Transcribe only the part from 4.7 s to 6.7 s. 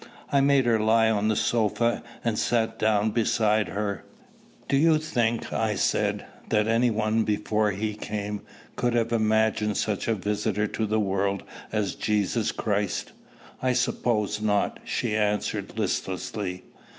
you think," I said, "that